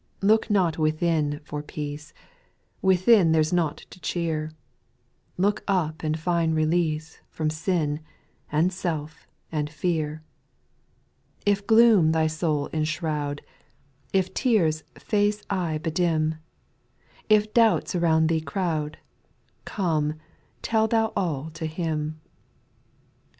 Look 0.23 0.49
not 0.49 0.79
within 0.79 1.41
for 1.43 1.61
peace, 1.61 2.11
Within 2.81 3.33
there 3.33 3.43
's 3.43 3.53
nought 3.53 3.77
to 3.91 3.99
cheer; 3.99 4.49
Look 5.37 5.63
up 5.67 6.01
and 6.01 6.17
find 6.19 6.55
release 6.55 7.19
From 7.29 7.51
sin, 7.51 7.99
and 8.51 8.73
self, 8.73 9.27
and 9.51 9.69
fear. 9.69 10.23
If 11.45 11.67
gloom 11.67 12.13
thy 12.13 12.25
soul 12.25 12.67
enshroud, 12.73 13.43
If 14.11 14.33
tears 14.33 14.83
faith's 14.97 15.45
eye 15.51 15.77
bedim. 15.77 16.39
If 17.29 17.53
doubts 17.53 17.93
around 17.93 18.25
thee 18.25 18.41
crowd. 18.41 18.97
Come 19.65 20.15
tell 20.63 20.87
thou 20.87 21.13
all 21.15 21.51
to 21.51 21.67
Him. 21.67 22.19